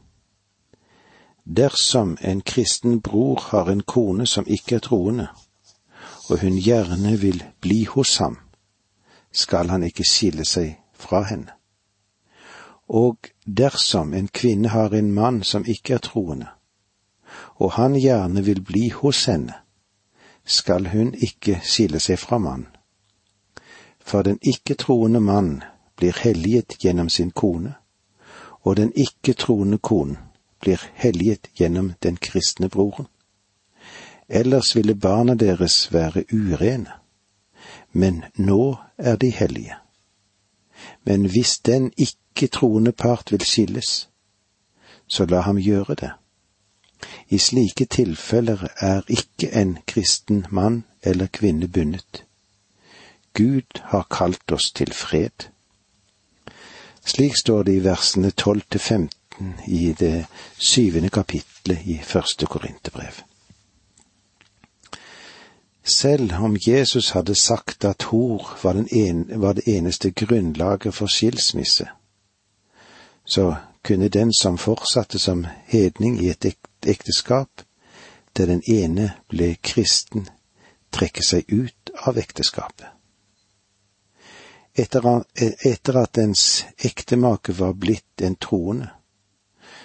Dersom 1.45 2.17
en 2.21 2.41
kristen 2.41 3.01
bror 3.01 3.41
har 3.51 3.71
en 3.71 3.83
kone 3.83 4.27
som 4.27 4.47
ikke 4.47 4.75
er 4.75 4.79
troende, 4.83 5.29
og 6.31 6.41
hun 6.41 6.59
gjerne 6.59 7.19
vil 7.21 7.45
bli 7.61 7.85
hos 7.85 8.17
ham, 8.17 8.39
skal 9.33 9.69
han 9.71 9.83
ikke 9.83 10.05
skille 10.05 10.45
seg 10.45 10.75
fra 10.93 11.23
henne. 11.23 11.53
Og 12.89 13.31
dersom 13.47 14.15
en 14.15 14.29
kvinne 14.29 14.69
har 14.69 14.95
en 14.95 15.13
mann 15.15 15.43
som 15.43 15.65
ikke 15.67 15.95
er 15.95 16.03
troende, 16.03 16.49
og 17.57 17.73
han 17.73 17.95
gjerne 17.95 18.45
vil 18.45 18.63
bli 18.63 18.89
hos 18.89 19.25
henne, 19.27 19.55
skal 20.45 20.89
hun 20.89 21.15
ikke 21.15 21.61
skille 21.63 22.01
seg 22.01 22.19
fra 22.19 22.39
mann. 22.39 22.67
For 24.01 24.23
den 24.23 24.39
ikke-troende 24.43 25.21
mann 25.21 25.63
blir 25.97 26.15
helliget 26.23 26.79
gjennom 26.79 27.09
sin 27.09 27.31
kone, 27.31 27.75
og 28.67 28.77
den 28.77 28.91
ikke-troende 28.99 29.79
konen 29.79 30.19
blir 30.61 30.83
helliget 30.99 31.49
gjennom 31.55 31.93
den 32.03 32.17
kristne 32.17 32.69
broren. 32.69 33.07
Ellers 34.29 34.75
ville 34.77 34.95
barna 34.95 35.35
deres 35.35 35.93
være 35.93 36.25
urene, 36.33 36.99
men 37.93 38.25
nå 38.35 38.77
er 38.99 39.17
de 39.17 39.31
hellige. 39.31 39.79
Men 41.05 41.31
hvis 41.31 41.59
den 41.59 41.93
ikke-troende 41.97 42.93
part 42.93 43.33
vil 43.33 43.47
skilles, 43.47 44.09
så 45.07 45.25
la 45.25 45.41
ham 45.41 45.63
gjøre 45.63 45.95
det 45.95 46.11
i 47.29 47.39
slike 47.39 47.85
tilfeller 47.85 48.69
er 48.79 49.03
ikke 49.09 49.51
en 49.61 49.79
kristen 49.87 50.47
mann 50.51 50.85
eller 51.03 51.27
kvinne 51.27 51.69
bundet. 51.69 52.25
Gud 53.35 53.81
har 53.83 54.07
kalt 54.11 54.53
oss 54.53 54.71
til 54.73 54.93
fred. 54.93 55.51
Slik 57.07 57.37
står 57.39 57.63
det 57.63 57.73
i 57.73 57.85
versene 57.85 58.31
tolv 58.31 58.63
til 58.71 58.81
femten 58.81 59.55
i 59.67 59.93
det 59.99 60.27
syvende 60.59 61.09
kapitlet 61.09 61.87
i 61.87 62.01
første 62.03 62.47
Korinterbrev. 62.47 63.23
Selv 65.85 66.33
om 66.35 66.57
Jesus 66.67 67.11
hadde 67.11 67.35
sagt 67.35 67.85
at 67.85 68.03
hor 68.03 68.59
var, 68.63 68.75
en, 68.91 69.41
var 69.41 69.53
det 69.53 69.69
eneste 69.69 70.11
grunnlaget 70.11 70.95
for 70.95 71.07
skilsmisse, 71.07 71.87
så 73.25 73.55
kunne 73.85 74.09
den 74.09 74.33
som 74.35 74.59
fortsatte 74.59 75.19
som 75.19 75.47
hedning 75.67 76.19
i 76.25 76.31
et 76.31 76.47
ekteskap, 76.87 77.63
der 78.37 78.47
den 78.47 78.63
ene 78.67 79.13
ble 79.31 79.55
kristen, 79.63 80.27
trekke 80.93 81.23
seg 81.23 81.47
ut 81.53 81.91
av 82.03 82.19
ekteskapet. 82.19 82.96
Etter, 84.77 85.97
at 85.97 86.19
ens 86.19 86.65
ektemake 86.85 87.53
var 87.57 87.73
blitt 87.73 88.23
en 88.23 88.37
troende, 88.37 88.91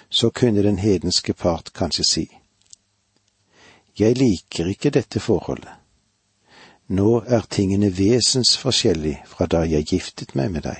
så 0.08 0.30
kunne 0.30 0.62
den 0.62 0.78
hedenske 0.78 1.32
part 1.32 1.72
kanskje 1.72 2.04
si, 2.04 2.26
Jeg 3.98 4.16
liker 4.16 4.66
ikke 4.66 4.90
dette 4.90 5.20
forholdet. 5.20 5.72
Nå 6.88 7.22
er 7.26 7.44
tingene 7.48 7.90
vesensforskjellig 7.96 9.22
fra 9.26 9.46
da 9.46 9.62
jeg 9.68 9.86
giftet 9.92 10.34
meg 10.34 10.50
med 10.52 10.64
deg. 10.64 10.78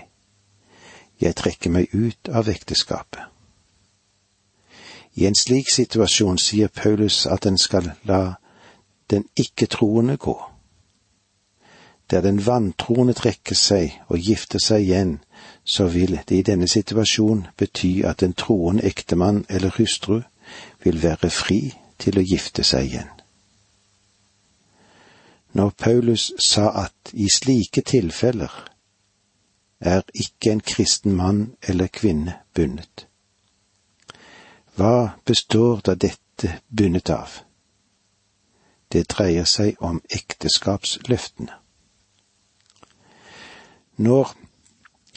Jeg 1.21 1.37
trekker 1.37 1.71
meg 1.71 1.92
ut 1.92 2.28
av 2.28 2.49
ekteskapet. 2.49 3.21
I 5.14 5.26
en 5.28 5.37
slik 5.37 5.69
situasjon 5.73 6.40
sier 6.40 6.69
Paulus 6.69 7.26
at 7.26 7.47
en 7.47 7.59
skal 7.59 7.92
la 8.09 8.35
den 9.12 9.25
ikke-troende 9.37 10.16
gå. 10.16 10.52
Der 12.12 12.21
den 12.21 12.42
vantroende 12.47 13.14
trekker 13.16 13.57
seg 13.57 13.95
og 14.12 14.19
gifter 14.21 14.61
seg 14.61 14.83
igjen, 14.85 15.12
så 15.64 15.87
vil 15.88 16.19
det 16.28 16.37
i 16.37 16.45
denne 16.45 16.66
situasjon 16.69 17.47
bety 17.57 18.02
at 18.04 18.21
en 18.23 18.35
troende 18.37 18.85
ektemann 18.85 19.47
eller 19.49 19.73
hustru 19.78 20.19
vil 20.85 20.99
være 21.02 21.31
fri 21.33 21.61
til 21.97 22.19
å 22.21 22.25
gifte 22.26 22.66
seg 22.69 22.90
igjen. 22.90 23.09
Når 25.57 25.73
Paulus 25.81 26.26
sa 26.37 26.66
at 26.83 27.14
i 27.16 27.31
slike 27.33 27.81
tilfeller 27.81 28.52
er 29.81 30.04
ikke 30.12 30.52
en 30.52 30.61
kristen 30.61 31.16
mann 31.16 31.40
eller 31.64 31.88
kvinne 31.88 32.37
bundet, 32.52 33.07
hva 34.76 35.16
består 35.25 35.81
da 35.81 35.97
dette 35.97 36.59
bundet 36.69 37.09
av? 37.09 37.40
Det 38.92 39.07
dreier 39.09 39.49
seg 39.49 39.81
om 39.81 40.04
ekteskapsløftene. 40.12 41.62
Når 44.03 44.33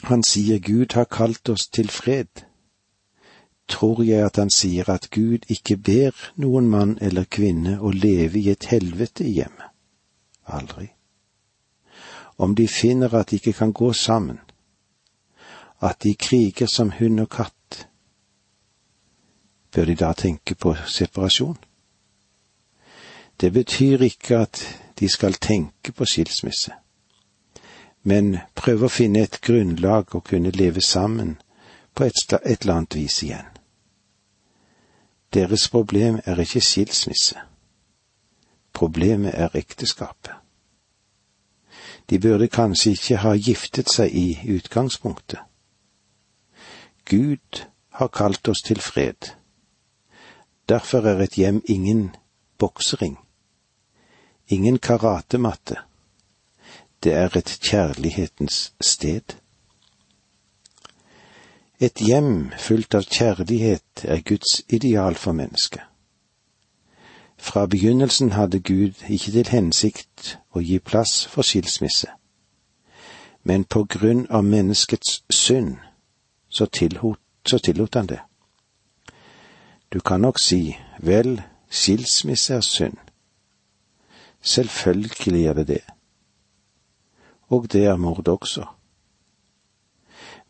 han 0.06 0.22
sier 0.22 0.58
Gud 0.62 0.94
har 0.94 1.08
kalt 1.10 1.48
oss 1.48 1.66
til 1.68 1.88
fred, 1.90 2.44
tror 3.68 4.02
jeg 4.06 4.22
at 4.26 4.36
han 4.36 4.50
sier 4.50 4.90
at 4.90 5.08
Gud 5.10 5.48
ikke 5.50 5.76
ber 5.76 6.14
noen 6.38 6.68
mann 6.70 6.98
eller 7.02 7.26
kvinne 7.26 7.80
å 7.80 7.90
leve 7.90 8.38
i 8.38 8.50
et 8.52 8.68
helvete 8.70 9.26
i 9.26 9.32
hjemmet. 9.40 9.72
Aldri. 10.46 10.86
Om 12.38 12.54
de 12.54 12.68
finner 12.68 13.14
at 13.14 13.30
de 13.30 13.40
ikke 13.40 13.56
kan 13.58 13.72
gå 13.72 13.92
sammen, 13.92 14.38
at 15.80 16.02
de 16.02 16.14
kriger 16.14 16.66
som 16.70 16.92
hund 17.00 17.20
og 17.20 17.30
katt, 17.30 17.86
bør 19.74 19.84
de 19.84 19.94
da 19.98 20.12
tenke 20.12 20.54
på 20.54 20.76
separasjon? 20.86 21.56
Det 23.40 23.52
betyr 23.52 24.06
ikke 24.06 24.38
at 24.46 24.62
de 25.00 25.08
skal 25.08 25.34
tenke 25.34 25.92
på 25.92 26.04
skilsmisse, 26.04 26.72
men 28.06 28.36
prøve 28.54 28.86
å 28.86 28.92
finne 28.92 29.24
et 29.26 29.40
grunnlag 29.42 30.14
å 30.14 30.22
kunne 30.22 30.54
leve 30.54 30.82
sammen 30.84 31.36
på 31.94 32.06
et, 32.06 32.22
et 32.44 32.62
eller 32.62 32.74
annet 32.74 32.94
vis 32.94 33.18
igjen. 33.26 33.48
Deres 35.34 35.66
problem 35.68 36.20
er 36.24 36.38
ikke 36.40 36.62
skilsmisse. 36.62 37.40
Problemet 38.72 39.34
er 39.34 39.56
ekteskapet. 39.58 40.36
De 42.06 42.20
burde 42.22 42.46
kanskje 42.48 42.92
ikke 42.94 43.18
ha 43.24 43.32
giftet 43.34 43.90
seg 43.90 44.14
i 44.14 44.54
utgangspunktet. 44.54 45.40
Gud 47.10 47.66
har 47.98 48.12
kalt 48.14 48.48
oss 48.48 48.62
til 48.62 48.80
fred. 48.80 49.32
Derfor 50.68 51.06
er 51.10 51.24
et 51.24 51.38
hjem 51.38 51.62
ingen 51.66 52.14
boksering, 52.58 53.18
ingen 54.46 54.78
karatematte. 54.78 55.85
Det 57.06 57.14
er 57.14 57.36
et 57.36 57.58
kjærlighetens 57.62 58.74
sted. 58.80 59.36
Et 61.80 62.00
hjem 62.06 62.50
fullt 62.58 62.94
av 62.98 63.06
kjærlighet 63.06 64.02
er 64.02 64.24
Guds 64.26 64.64
ideal 64.68 65.14
for 65.14 65.32
mennesket. 65.32 65.84
Fra 67.38 67.66
begynnelsen 67.66 68.32
hadde 68.32 68.58
Gud 68.58 69.06
ikke 69.06 69.36
til 69.38 69.52
hensikt 69.54 70.32
å 70.50 70.64
gi 70.66 70.80
plass 70.82 71.14
for 71.30 71.46
skilsmisse, 71.46 72.10
men 73.44 73.70
på 73.70 73.86
grunn 73.86 74.26
av 74.26 74.42
menneskets 74.42 75.22
synd 75.30 75.76
så 76.50 76.66
tillot, 76.66 77.22
så 77.46 77.62
tillot 77.62 77.94
han 77.94 78.10
det. 78.10 78.22
Du 79.94 80.00
kan 80.00 80.26
nok 80.26 80.42
si, 80.42 80.74
vel, 80.98 81.38
skilsmisse 81.70 82.54
er 82.54 82.66
synd. 82.66 82.98
Selvfølgelig 84.42 85.46
er 85.46 85.62
det 85.62 85.68
det. 85.68 85.84
Og 87.48 87.72
det 87.72 87.84
er 87.84 87.96
mord 87.96 88.28
også. 88.28 88.66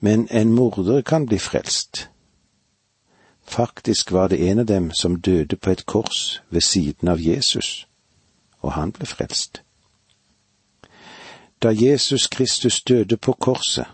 Men 0.01 0.29
en 0.31 0.53
morder 0.53 1.01
kan 1.01 1.27
bli 1.27 1.39
frelst. 1.39 2.11
Faktisk 3.43 4.13
var 4.13 4.29
det 4.29 4.51
en 4.51 4.59
av 4.59 4.67
dem 4.67 4.91
som 4.91 5.21
døde 5.21 5.57
på 5.57 5.71
et 5.71 5.87
kors 5.87 6.43
ved 6.51 6.61
siden 6.61 7.09
av 7.09 7.21
Jesus, 7.21 7.89
og 8.61 8.73
han 8.73 8.93
ble 8.93 9.07
frelst. 9.07 9.63
Da 11.63 11.73
Jesus 11.73 12.27
Kristus 12.27 12.83
døde 12.83 13.17
på 13.17 13.33
korset, 13.33 13.87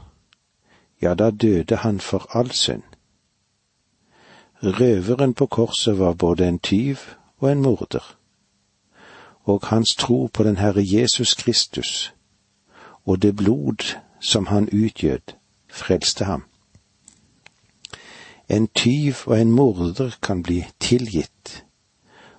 ja, 1.03 1.15
da 1.15 1.31
døde 1.31 1.77
han 1.77 2.01
for 2.01 2.27
all 2.37 2.51
synd. 2.51 2.83
Røveren 4.63 5.35
på 5.35 5.47
korset 5.47 5.99
var 5.99 6.13
både 6.13 6.49
en 6.49 6.59
tyv 6.59 6.97
og 7.39 7.53
en 7.53 7.63
morder, 7.63 8.17
og 9.45 9.61
hans 9.63 9.95
tro 9.95 10.27
på 10.27 10.43
den 10.43 10.57
Herre 10.57 10.83
Jesus 10.83 11.35
Kristus 11.35 12.15
og 13.05 13.23
det 13.23 13.37
blod 13.37 13.97
som 14.21 14.47
han 14.47 14.69
utgjød, 14.73 15.35
frelste 15.71 16.25
ham. 16.25 16.45
En 18.49 18.69
tyv 18.69 19.15
og 19.27 19.41
en 19.41 19.51
morder 19.51 20.11
kan 20.23 20.43
bli 20.43 20.65
tilgitt, 20.81 21.65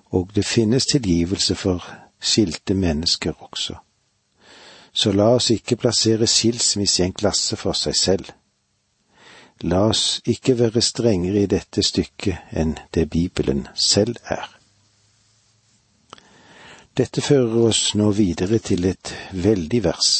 og 0.04 0.30
det 0.34 0.44
finnes 0.44 0.86
tilgivelse 0.86 1.54
for 1.54 1.84
skilte 2.20 2.74
mennesker 2.74 3.32
også. 3.42 3.74
Så 4.92 5.12
la 5.12 5.34
oss 5.34 5.50
ikke 5.50 5.76
plassere 5.76 6.26
skilsmisse 6.26 7.02
i 7.02 7.06
en 7.06 7.12
klasse 7.12 7.56
for 7.56 7.74
seg 7.74 7.96
selv. 7.96 8.28
La 9.60 9.88
oss 9.88 10.20
ikke 10.26 10.58
være 10.58 10.82
strengere 10.82 11.42
i 11.42 11.50
dette 11.50 11.82
stykket 11.82 12.54
enn 12.54 12.76
det 12.94 13.08
Bibelen 13.10 13.66
selv 13.74 14.16
er. 14.30 14.46
Dette 16.96 17.20
fører 17.20 17.58
oss 17.68 17.94
nå 17.98 18.10
videre 18.14 18.58
til 18.58 18.86
et 18.86 19.14
veldig 19.32 19.84
vers 19.84 20.14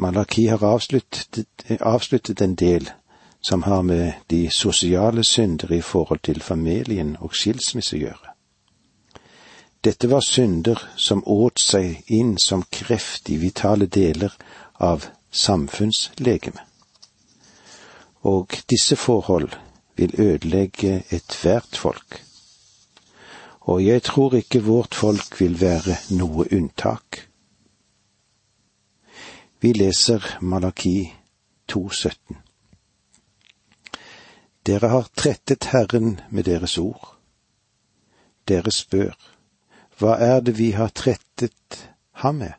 Malaki 0.00 0.46
har 0.46 0.62
avsluttet, 0.64 1.44
avsluttet 1.80 2.40
en 2.40 2.54
del 2.54 2.88
som 3.40 3.62
har 3.62 3.82
med 3.82 4.12
de 4.30 4.50
sosiale 4.50 5.24
synder 5.24 5.72
i 5.72 5.80
forhold 5.80 6.20
til 6.24 6.40
familien 6.42 7.16
og 7.20 7.36
skilsmisse 7.36 7.96
å 7.96 8.00
gjøre. 8.00 8.32
Dette 9.84 10.10
var 10.10 10.24
synder 10.24 10.80
som 10.96 11.22
åt 11.24 11.60
seg 11.60 12.10
inn 12.12 12.34
som 12.38 12.64
kreft 12.72 13.28
i 13.32 13.36
vitale 13.40 13.86
deler 13.86 14.32
av 14.80 15.06
samfunnslegemet. 15.30 16.64
Og 18.24 18.56
disse 18.68 18.96
forhold 18.96 19.56
vil 19.96 20.12
ødelegge 20.20 21.02
ethvert 21.10 21.76
folk. 21.76 22.20
Og 23.60 23.84
jeg 23.84 24.02
tror 24.02 24.36
ikke 24.36 24.64
vårt 24.64 24.94
folk 24.94 25.40
vil 25.40 25.60
være 25.60 25.96
noe 26.16 26.44
unntak. 26.52 27.29
Vi 29.62 29.72
leser 29.72 30.38
Malaki 30.40 31.12
2,17. 31.72 32.36
Dere 34.66 34.88
har 34.88 35.08
trettet 35.14 35.64
Herren 35.64 36.20
med 36.30 36.44
deres 36.44 36.78
ord. 36.78 37.16
Dere 38.48 38.72
spør, 38.72 39.12
hva 39.98 40.16
er 40.16 40.40
det 40.40 40.56
vi 40.56 40.70
har 40.72 40.88
trettet 40.88 41.92
ham 42.24 42.40
med? 42.40 42.56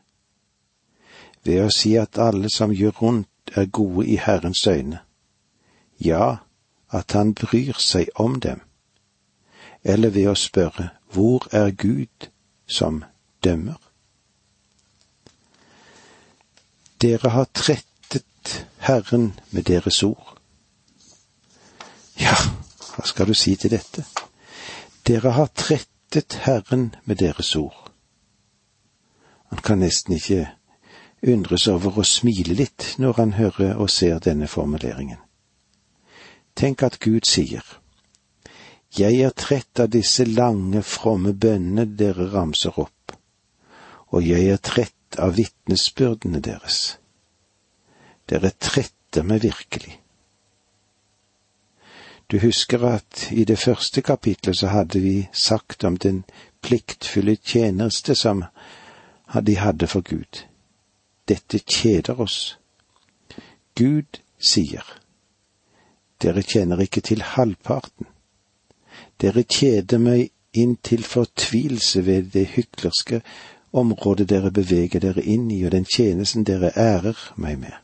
Ved 1.42 1.64
å 1.64 1.74
si 1.74 1.96
at 1.98 2.22
alle 2.22 2.50
som 2.54 2.70
gjør 2.70 2.94
rundt 3.02 3.56
er 3.58 3.66
gode 3.66 4.06
i 4.06 4.16
Herrens 4.22 4.62
øyne. 4.66 5.02
Ja, 5.98 6.36
at 6.90 7.18
han 7.18 7.34
bryr 7.34 7.82
seg 7.82 8.14
om 8.14 8.38
dem. 8.40 8.62
Eller 9.82 10.14
ved 10.14 10.30
å 10.30 10.38
spørre, 10.38 10.92
hvor 11.10 11.50
er 11.50 11.74
Gud 11.74 12.30
som 12.66 13.02
dømmer? 13.42 13.91
Dere 17.02 17.28
har 17.28 17.44
trettet 17.44 18.66
Herren 18.78 19.32
med 19.50 19.64
deres 19.66 20.02
ord. 20.06 20.36
Ja, 22.20 22.36
hva 22.94 23.06
skal 23.10 23.26
du 23.26 23.34
si 23.34 23.56
til 23.58 23.72
dette? 23.74 24.04
Dere 25.02 25.32
har 25.34 25.50
trettet 25.50 26.38
Herren 26.44 26.92
med 27.04 27.18
deres 27.18 27.56
ord. 27.58 27.90
Han 29.50 29.64
kan 29.66 29.82
nesten 29.82 30.14
ikke 30.14 30.46
undres 31.26 31.66
over 31.66 31.98
å 31.98 32.06
smile 32.06 32.54
litt 32.54 32.94
når 33.02 33.18
han 33.18 33.34
hører 33.40 33.74
og 33.82 33.90
ser 33.90 34.22
denne 34.22 34.46
formuleringen. 34.46 35.18
Tenk 36.54 36.86
at 36.86 37.00
Gud 37.02 37.26
sier, 37.26 37.64
Jeg 38.94 39.20
er 39.24 39.30
trett 39.30 39.80
av 39.80 39.88
disse 39.90 40.24
lange, 40.24 40.82
fromme 40.82 41.32
bønnene 41.32 41.96
dere 41.96 42.30
ramser 42.30 42.78
opp, 42.78 43.16
og 44.12 44.22
jeg 44.22 44.52
er 44.52 44.62
trett 44.62 45.01
av 45.18 45.36
vitnesbyrdene 45.36 46.40
deres. 46.40 46.98
Dere 48.28 48.52
tretter 48.58 49.26
meg 49.26 49.42
virkelig. 49.42 49.98
Du 52.30 52.38
husker 52.40 52.84
at 52.88 53.26
i 53.30 53.44
det 53.44 53.58
første 53.58 54.00
kapitlet 54.00 54.56
så 54.56 54.70
hadde 54.72 55.00
vi 55.00 55.28
sagt 55.32 55.84
om 55.84 55.96
den 55.96 56.22
pliktfulle 56.62 57.36
tjeneste 57.36 58.14
som 58.14 58.44
de 59.46 59.56
hadde 59.58 59.86
for 59.86 60.00
Gud. 60.00 60.46
Dette 61.28 61.58
kjeder 61.58 62.20
oss. 62.20 62.58
Gud 63.76 64.20
sier, 64.40 64.84
dere 66.22 66.42
tjener 66.42 66.80
ikke 66.80 67.00
til 67.00 67.22
halvparten. 67.22 68.06
Dere 69.20 69.44
kjeder 69.44 69.98
meg 69.98 70.30
inn 70.52 70.76
til 70.76 71.04
fortvilelse 71.04 72.06
ved 72.06 72.32
det 72.32 72.46
hyklerske 72.56 73.22
området 73.72 74.28
dere 74.28 74.50
beveger 74.50 75.00
dere 75.00 75.22
inn 75.22 75.50
i, 75.50 75.62
og 75.64 75.72
den 75.72 75.84
tjenesten 75.84 76.44
dere 76.44 76.72
ærer 76.76 77.18
meg 77.36 77.58
med. 77.58 77.76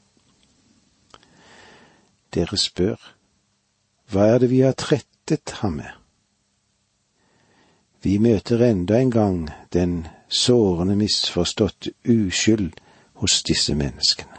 Dere 2.35 2.57
spør, 2.57 2.98
hva 4.12 4.27
er 4.35 4.38
det 4.38 4.51
vi 4.51 4.61
har 4.61 4.77
trettet 4.77 5.59
ham 5.61 5.81
med? 5.81 5.94
Vi 8.03 8.18
møter 8.18 8.62
enda 8.62 9.01
en 9.01 9.11
gang 9.11 9.48
den 9.72 10.07
sårende 10.29 10.96
misforstått 10.96 11.88
uskyld 12.09 12.72
hos 13.18 13.42
disse 13.42 13.74
menneskene. 13.74 14.38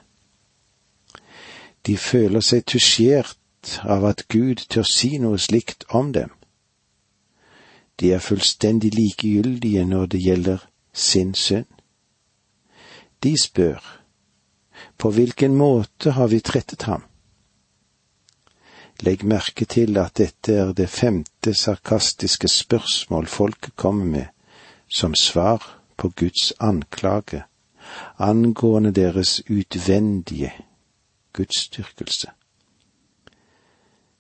De 1.86 1.98
føler 1.98 2.42
seg 2.46 2.66
tusjert 2.66 3.80
av 3.84 4.06
at 4.06 4.28
Gud 4.32 4.64
tør 4.70 4.88
si 4.88 5.18
noe 5.20 5.40
slikt 5.42 5.86
om 5.90 6.14
dem. 6.14 6.32
De 8.00 8.14
er 8.14 8.24
fullstendig 8.24 8.94
likegyldige 8.96 9.84
når 9.86 10.06
det 10.06 10.22
gjelder 10.24 10.69
sin 11.00 11.34
synd. 11.34 11.66
De 13.24 13.36
spør, 13.42 13.84
på 14.98 15.12
hvilken 15.12 15.56
måte 15.56 16.12
har 16.12 16.28
vi 16.28 16.40
trettet 16.40 16.88
ham? 16.88 17.04
Legg 19.00 19.24
merke 19.24 19.66
til 19.66 19.98
at 19.98 20.18
dette 20.20 20.56
er 20.60 20.74
det 20.76 20.90
femte 20.92 21.54
sarkastiske 21.56 22.48
spørsmål 22.52 23.28
folket 23.28 23.76
kommer 23.76 24.06
med 24.06 24.26
som 24.92 25.16
svar 25.16 25.64
på 25.98 26.10
Guds 26.10 26.52
anklage 26.60 27.44
angående 28.18 28.92
deres 28.92 29.42
utvendige 29.50 30.52
gudsdyrkelse. 31.34 32.28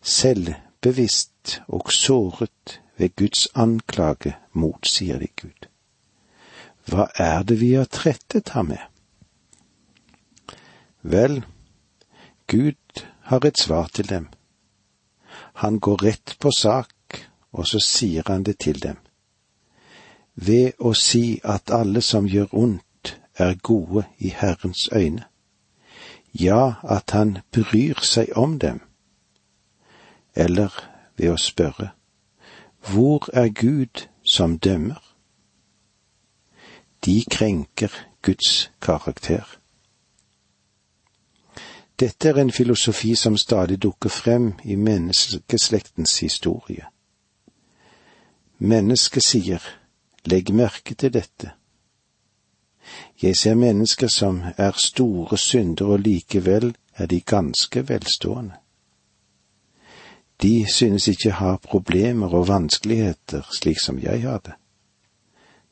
Selvbevisst 0.01 1.61
og 1.67 1.91
såret 1.91 2.81
ved 2.97 3.15
Guds 3.15 3.47
anklage 3.55 4.35
motsier 4.53 5.19
de 5.19 5.27
Gud. 5.41 5.68
Hva 6.89 7.05
er 7.15 7.43
det 7.43 7.59
vi 7.61 7.73
har 7.77 7.85
trettet 7.85 8.49
ham 8.55 8.71
med? 8.71 8.81
Vel, 11.01 11.43
Gud 12.47 13.05
har 13.29 13.45
et 13.45 13.59
svar 13.61 13.91
til 13.93 14.09
dem. 14.09 14.27
Han 15.61 15.79
går 15.79 16.03
rett 16.03 16.35
på 16.39 16.51
sak, 16.51 17.19
og 17.51 17.67
så 17.67 17.79
sier 17.83 18.23
han 18.27 18.43
det 18.43 18.57
til 18.65 18.81
dem. 18.81 18.97
Ved 20.35 20.79
å 20.79 20.93
si 20.97 21.39
at 21.43 21.71
alle 21.71 22.01
som 22.01 22.27
gjør 22.27 22.55
ondt, 22.55 22.85
er 23.39 23.55
gode 23.63 24.03
i 24.17 24.33
Herrens 24.35 24.89
øyne. 24.91 25.23
Ja, 26.33 26.73
at 26.83 27.11
han 27.11 27.37
bryr 27.51 28.01
seg 28.03 28.33
om 28.35 28.57
dem. 28.59 28.81
Eller 30.35 30.73
ved 31.17 31.31
å 31.31 31.37
spørre, 31.37 31.91
hvor 32.91 33.29
er 33.33 33.49
Gud 33.49 34.07
som 34.23 34.57
dømmer? 34.59 35.08
De 37.05 37.23
krenker 37.31 37.91
Guds 38.21 38.71
karakter. 38.81 39.59
Dette 41.99 42.29
er 42.29 42.37
en 42.41 42.51
filosofi 42.51 43.15
som 43.15 43.37
stadig 43.37 43.81
dukker 43.81 44.09
frem 44.09 44.53
i 44.63 44.75
menneskeslektens 44.75 46.19
historie. 46.19 46.85
Mennesket 48.57 49.23
sier, 49.23 49.63
legg 50.25 50.51
merke 50.55 50.95
til 50.95 51.13
dette. 51.13 51.51
Jeg 53.21 53.37
ser 53.37 53.55
mennesker 53.55 54.07
som 54.07 54.41
er 54.57 54.71
store 54.77 55.37
syndere, 55.37 55.87
og 55.87 55.99
likevel 55.99 56.75
er 56.95 57.05
de 57.05 57.21
ganske 57.21 57.89
velstående. 57.89 58.55
De 60.41 60.65
synes 60.73 61.07
ikke 61.07 61.31
ha 61.31 61.55
problemer 61.55 62.33
og 62.33 62.47
vanskeligheter 62.47 63.43
slik 63.51 63.79
som 63.79 63.99
jeg 63.99 64.21
har 64.21 64.39
det, 64.39 64.53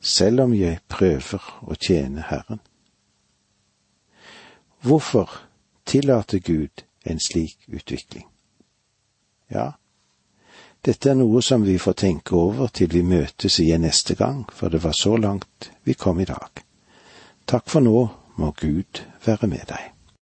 selv 0.00 0.40
om 0.40 0.54
jeg 0.54 0.80
prøver 0.88 1.42
å 1.62 1.74
tjene 1.74 2.24
Herren. 2.28 2.60
Hvorfor 4.82 5.30
tillater 5.86 6.38
Gud 6.38 6.84
en 7.04 7.20
slik 7.20 7.58
utvikling? 7.68 8.28
Ja, 9.50 9.72
dette 10.84 11.10
er 11.10 11.18
noe 11.18 11.42
som 11.42 11.64
vi 11.66 11.78
får 11.78 11.96
tenke 11.98 12.36
over 12.38 12.70
til 12.70 12.92
vi 12.92 13.02
møtes 13.02 13.58
igjen 13.58 13.82
neste 13.82 14.14
gang, 14.14 14.44
for 14.54 14.70
det 14.70 14.84
var 14.84 14.94
så 14.94 15.16
langt 15.16 15.70
vi 15.84 15.94
kom 15.98 16.20
i 16.20 16.28
dag. 16.28 16.62
Takk 17.46 17.66
for 17.68 17.82
nå, 17.82 18.08
må 18.38 18.52
Gud 18.60 19.02
være 19.24 19.50
med 19.50 19.66
deg. 19.66 19.97